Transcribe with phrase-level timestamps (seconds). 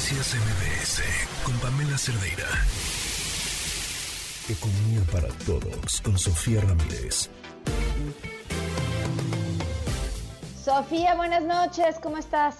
[0.00, 1.02] Noticias MBS
[1.44, 2.46] con Pamela Cerdeira.
[4.48, 7.28] Economía para todos con Sofía Ramírez.
[10.64, 12.56] Sofía, buenas noches, ¿cómo estás?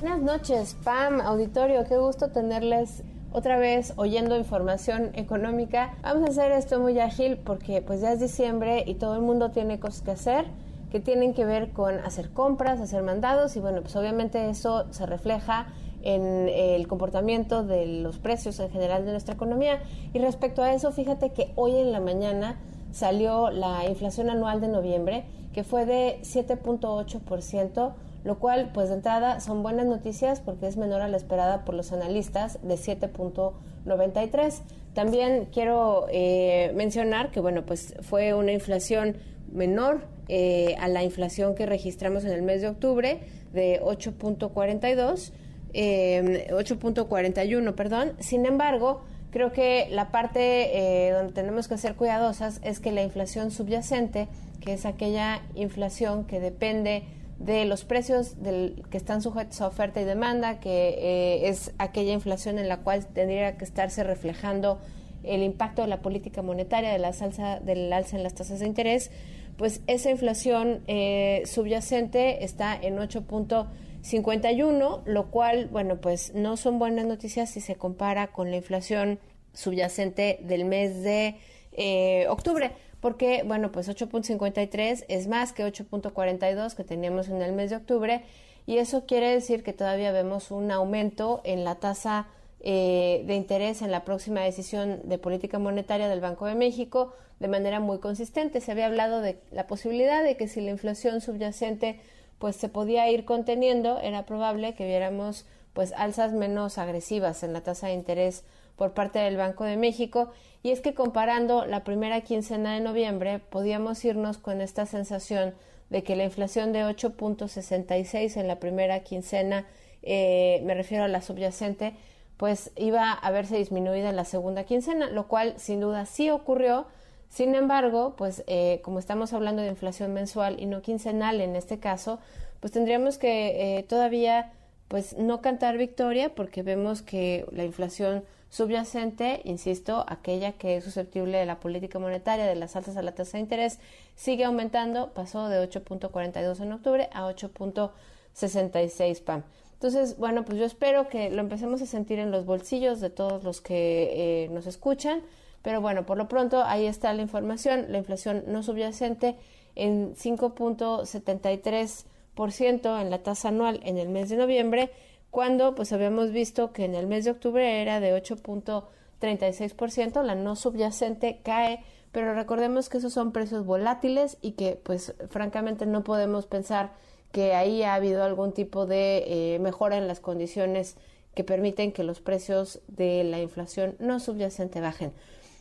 [0.00, 5.94] Buenas noches, Pam, auditorio, qué gusto tenerles otra vez oyendo información económica.
[6.02, 9.52] Vamos a hacer esto muy ágil porque pues ya es diciembre y todo el mundo
[9.52, 10.46] tiene cosas que hacer
[10.90, 15.06] que tienen que ver con hacer compras, hacer mandados y bueno, pues obviamente eso se
[15.06, 15.68] refleja
[16.02, 19.82] en el comportamiento de los precios en general de nuestra economía.
[20.12, 22.56] Y respecto a eso, fíjate que hoy en la mañana
[22.92, 27.92] salió la inflación anual de noviembre, que fue de 7.8%,
[28.24, 31.74] lo cual, pues de entrada, son buenas noticias porque es menor a la esperada por
[31.74, 34.60] los analistas de 7.93.
[34.94, 39.16] También quiero eh, mencionar que, bueno, pues fue una inflación
[39.50, 43.20] menor eh, a la inflación que registramos en el mes de octubre
[43.52, 45.32] de 8.42
[45.74, 48.12] 8.41, em, perdón.
[48.18, 53.02] Sin embargo, creo que la parte eh, donde tenemos que ser cuidadosas es que la
[53.02, 54.28] inflación subyacente,
[54.60, 57.04] que es aquella inflación que depende
[57.38, 62.12] de los precios del, que están sujetos a oferta y demanda, que eh, es aquella
[62.12, 64.78] inflación en la cual tendría que estarse reflejando
[65.24, 68.66] el impacto de la política monetaria, de la salsa, del alza en las tasas de
[68.66, 69.10] interés,
[69.56, 73.66] pues esa inflación eh, subyacente está en 8.41
[74.02, 79.18] 51, lo cual, bueno, pues no son buenas noticias si se compara con la inflación
[79.54, 81.36] subyacente del mes de
[81.72, 87.70] eh, octubre, porque, bueno, pues 8.53 es más que 8.42 que teníamos en el mes
[87.70, 88.22] de octubre,
[88.66, 92.28] y eso quiere decir que todavía vemos un aumento en la tasa
[92.60, 97.48] eh, de interés en la próxima decisión de política monetaria del Banco de México de
[97.48, 98.60] manera muy consistente.
[98.60, 101.98] Se había hablado de la posibilidad de que si la inflación subyacente
[102.42, 107.60] pues se podía ir conteniendo, era probable que viéramos pues alzas menos agresivas en la
[107.60, 108.42] tasa de interés
[108.74, 110.32] por parte del Banco de México.
[110.64, 115.54] Y es que comparando la primera quincena de noviembre podíamos irnos con esta sensación
[115.88, 119.68] de que la inflación de 8.66 en la primera quincena,
[120.02, 121.94] eh, me refiero a la subyacente,
[122.38, 126.88] pues iba a verse disminuida en la segunda quincena, lo cual sin duda sí ocurrió,
[127.32, 131.78] sin embargo, pues eh, como estamos hablando de inflación mensual y no quincenal en este
[131.78, 132.18] caso,
[132.60, 134.52] pues tendríamos que eh, todavía
[134.88, 141.38] pues no cantar victoria porque vemos que la inflación subyacente, insisto, aquella que es susceptible
[141.38, 143.78] de la política monetaria, de las altas a la tasa de interés,
[144.14, 149.42] sigue aumentando, pasó de 8.42 en octubre a 8.66 PAM.
[149.72, 153.42] Entonces, bueno, pues yo espero que lo empecemos a sentir en los bolsillos de todos
[153.42, 155.22] los que eh, nos escuchan
[155.62, 159.36] pero bueno, por lo pronto ahí está la información, la inflación no subyacente
[159.74, 164.90] en 5.73% en la tasa anual en el mes de noviembre,
[165.30, 170.56] cuando pues habíamos visto que en el mes de octubre era de 8.36%, la no
[170.56, 176.44] subyacente cae, pero recordemos que esos son precios volátiles y que pues francamente no podemos
[176.46, 176.92] pensar
[177.32, 180.98] que ahí ha habido algún tipo de eh, mejora en las condiciones
[181.34, 185.14] que permiten que los precios de la inflación no subyacente bajen.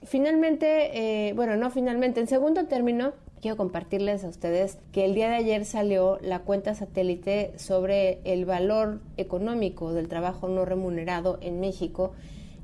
[0.03, 5.29] Finalmente, eh, bueno, no finalmente, en segundo término, quiero compartirles a ustedes que el día
[5.29, 11.59] de ayer salió la cuenta satélite sobre el valor económico del trabajo no remunerado en
[11.59, 12.13] México.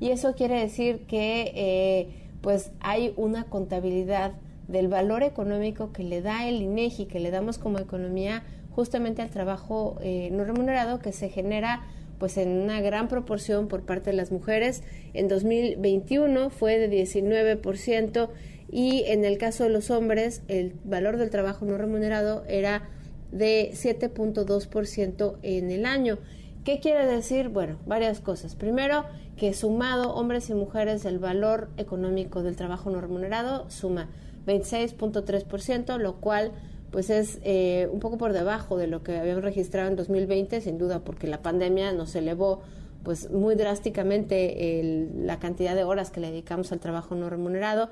[0.00, 2.08] Y eso quiere decir que eh,
[2.40, 4.32] pues hay una contabilidad
[4.66, 8.42] del valor económico que le da el INEGI, que le damos como economía
[8.74, 11.82] justamente al trabajo eh, no remunerado que se genera
[12.18, 14.82] pues en una gran proporción por parte de las mujeres.
[15.14, 18.28] En 2021 fue de 19%
[18.70, 22.88] y en el caso de los hombres el valor del trabajo no remunerado era
[23.32, 26.18] de 7.2% en el año.
[26.64, 27.48] ¿Qué quiere decir?
[27.48, 28.54] Bueno, varias cosas.
[28.54, 29.04] Primero,
[29.36, 34.08] que sumado hombres y mujeres el valor económico del trabajo no remunerado suma
[34.46, 36.52] 26.3%, lo cual
[36.90, 40.78] pues es eh, un poco por debajo de lo que habíamos registrado en 2020, sin
[40.78, 42.62] duda, porque la pandemia nos elevó
[43.02, 47.90] pues muy drásticamente la cantidad de horas que le dedicamos al trabajo no remunerado.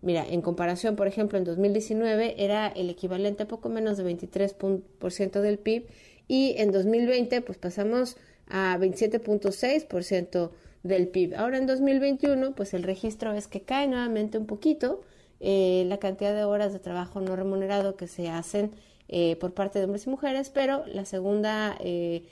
[0.00, 5.40] Mira, en comparación, por ejemplo, en 2019 era el equivalente a poco menos de 23%
[5.40, 5.86] del PIB
[6.28, 8.16] y en 2020 pues pasamos
[8.48, 10.50] a 27.6%
[10.82, 11.34] del PIB.
[11.36, 15.00] Ahora en 2021 pues el registro es que cae nuevamente un poquito,
[15.40, 18.72] eh, la cantidad de horas de trabajo no remunerado que se hacen
[19.08, 22.24] eh, por parte de hombres y mujeres, pero la segunda eh,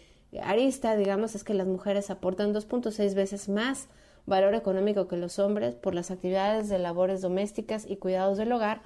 [0.42, 3.88] arista, digamos, es que las mujeres aportan 2.6 veces más
[4.26, 8.82] valor económico que los hombres por las actividades de labores domésticas y cuidados del hogar.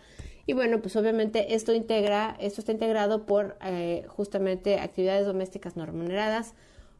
[0.46, 3.56] Y bueno, pues obviamente esto integra, esto está integrado por
[4.08, 6.54] justamente actividades domésticas no remuneradas,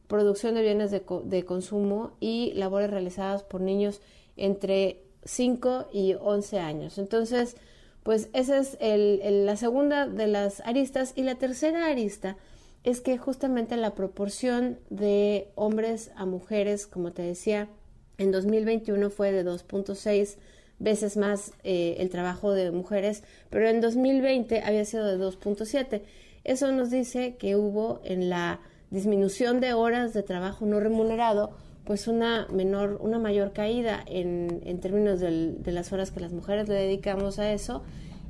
[0.06, 4.00] producción de bienes de, de consumo y labores realizadas por niños
[4.36, 6.98] entre 5 y 11 años.
[6.98, 7.56] Entonces,
[8.02, 11.12] pues esa es el, la segunda de las aristas.
[11.16, 12.36] Y la tercera arista
[12.84, 17.68] es que justamente la proporción de hombres a mujeres, como te decía,
[18.18, 20.36] en 2021 fue de 2.6
[20.78, 26.02] veces más eh, el trabajo de mujeres, pero en 2020 había sido de 2.7.
[26.42, 31.50] Eso nos dice que hubo en la disminución de horas de trabajo no remunerado,
[31.90, 36.30] pues una menor, una mayor caída en, en términos del, de las horas que las
[36.30, 37.82] mujeres le dedicamos a eso.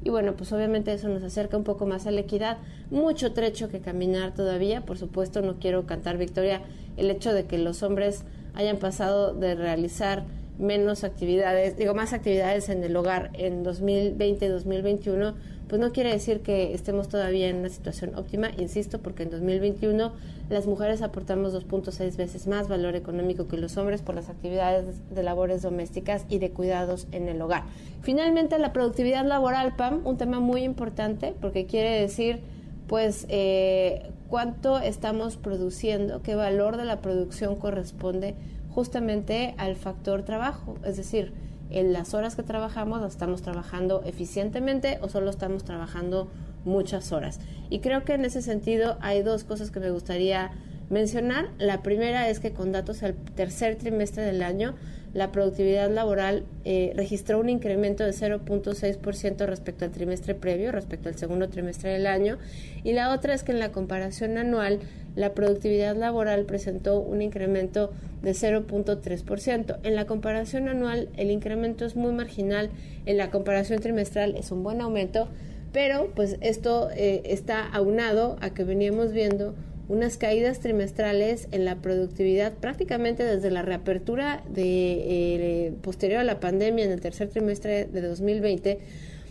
[0.02, 2.56] Y bueno, pues obviamente eso nos acerca un poco más a la equidad.
[2.90, 4.80] Mucho trecho que caminar todavía.
[4.86, 6.62] Por supuesto, no quiero cantar victoria
[6.96, 8.24] el hecho de que los hombres
[8.54, 10.24] hayan pasado de realizar
[10.60, 15.34] menos actividades, digo, más actividades en el hogar en 2020-2021,
[15.68, 20.12] pues no quiere decir que estemos todavía en una situación óptima, insisto, porque en 2021
[20.48, 24.84] las mujeres aportamos 2.6 veces más valor económico que los hombres por las actividades
[25.14, 27.64] de labores domésticas y de cuidados en el hogar.
[28.02, 32.40] Finalmente, la productividad laboral, PAM, un tema muy importante porque quiere decir,
[32.88, 38.34] pues, eh, cuánto estamos produciendo, qué valor de la producción corresponde
[38.70, 41.32] justamente al factor trabajo, es decir,
[41.70, 46.28] en las horas que trabajamos, estamos trabajando eficientemente o solo estamos trabajando
[46.64, 47.40] muchas horas.
[47.68, 50.50] Y creo que en ese sentido hay dos cosas que me gustaría
[50.90, 51.48] mencionar.
[51.58, 54.74] La primera es que con datos al tercer trimestre del año,
[55.14, 61.16] la productividad laboral eh, registró un incremento de 0.6% respecto al trimestre previo, respecto al
[61.16, 62.38] segundo trimestre del año.
[62.84, 64.80] Y la otra es que en la comparación anual,
[65.16, 67.92] la productividad laboral presentó un incremento
[68.22, 69.78] de 0.3%.
[69.82, 72.70] En la comparación anual, el incremento es muy marginal.
[73.06, 75.28] En la comparación trimestral es un buen aumento,
[75.72, 79.54] pero pues esto eh, está aunado a que veníamos viendo
[79.90, 86.38] unas caídas trimestrales en la productividad prácticamente desde la reapertura de, eh, posterior a la
[86.38, 88.78] pandemia en el tercer trimestre de 2020,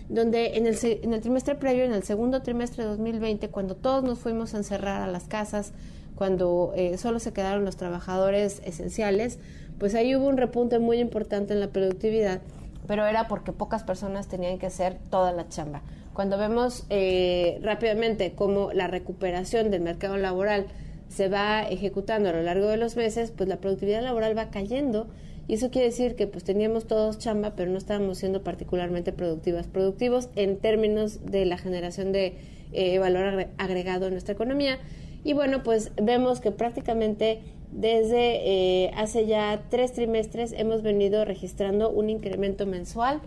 [0.10, 4.04] donde en el, en el trimestre previo, en el segundo trimestre de 2020, cuando todos
[4.04, 5.72] nos fuimos a encerrar a las casas,
[6.16, 9.40] cuando eh, solo se quedaron los trabajadores esenciales,
[9.78, 12.42] pues ahí hubo un repunte muy importante en la productividad,
[12.88, 15.82] pero era porque pocas personas tenían que hacer toda la chamba.
[16.14, 20.66] Cuando vemos eh, rápidamente cómo la recuperación del mercado laboral
[21.08, 25.08] se va ejecutando a lo largo de los meses, pues la productividad laboral va cayendo
[25.50, 29.66] y eso quiere decir que pues teníamos todos chamba, pero no estábamos siendo particularmente productivas,
[29.66, 32.38] productivos en términos de la generación de
[32.72, 34.78] eh, valor agregado en nuestra economía.
[35.24, 37.42] Y bueno, pues vemos que prácticamente
[37.72, 43.20] desde eh, hace ya tres trimestres hemos venido registrando un incremento mensual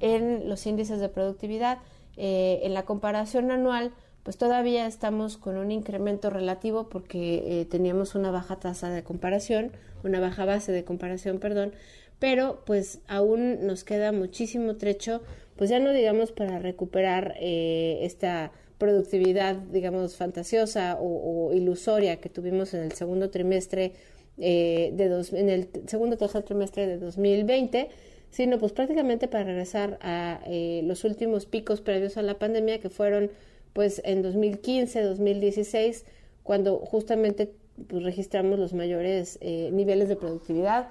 [0.00, 1.78] en los índices de productividad
[2.18, 8.14] eh, en la comparación anual, pues todavía estamos con un incremento relativo porque eh, teníamos
[8.14, 9.72] una baja tasa de comparación,
[10.04, 11.72] una baja base de comparación, perdón,
[12.18, 15.22] pero pues aún nos queda muchísimo trecho,
[15.56, 22.72] pues ya no digamos para recuperar eh, esta productividad, digamos, fantasiosa o, ilusoria que tuvimos
[22.74, 23.92] en el segundo trimestre
[24.36, 27.90] de dos, en el segundo tercer trimestre de 2020
[28.30, 32.90] sino pues prácticamente para regresar a eh, los últimos picos previos a la pandemia que
[32.90, 33.30] fueron
[33.72, 36.04] pues en 2015, 2016,
[36.42, 37.54] cuando justamente
[37.88, 40.88] pues, registramos los mayores eh, niveles de productividad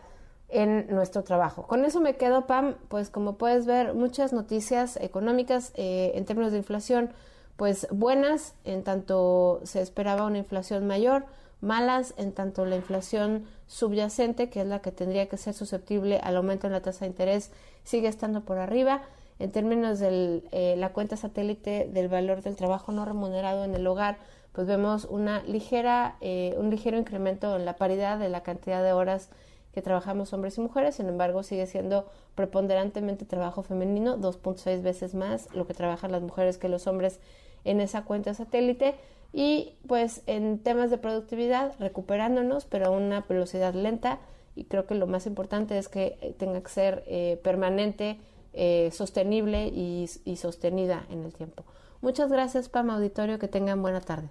[0.49, 1.67] en nuestro trabajo.
[1.67, 6.51] Con eso me quedo, Pam, pues como puedes ver, muchas noticias económicas eh, en términos
[6.51, 7.11] de inflación,
[7.55, 11.25] pues buenas, en tanto se esperaba una inflación mayor,
[11.61, 16.37] malas en tanto la inflación subyacente, que es la que tendría que ser susceptible al
[16.37, 17.51] aumento en la tasa de interés,
[17.83, 19.03] sigue estando por arriba.
[19.39, 23.87] En términos de eh, la cuenta satélite del valor del trabajo no remunerado en el
[23.87, 24.17] hogar,
[24.51, 28.93] pues vemos una ligera, eh, un ligero incremento en la paridad de la cantidad de
[28.93, 29.29] horas
[29.73, 35.47] que trabajamos hombres y mujeres, sin embargo sigue siendo preponderantemente trabajo femenino, 2.6 veces más
[35.53, 37.19] lo que trabajan las mujeres que los hombres
[37.63, 38.95] en esa cuenta satélite.
[39.31, 44.19] Y pues en temas de productividad recuperándonos, pero a una velocidad lenta.
[44.55, 48.17] Y creo que lo más importante es que eh, tenga que ser eh, permanente,
[48.61, 51.63] eh, sostenible y, y, sostenida en el tiempo.
[52.01, 54.29] Muchas gracias, Pam Auditorio, que tengan buena tarde.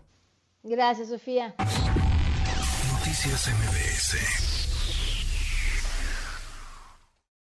[0.62, 1.54] Gracias, Sofía.
[2.92, 4.48] Noticias MBS.